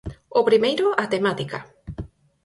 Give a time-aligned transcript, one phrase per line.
[0.39, 1.59] O primeiro, a temática.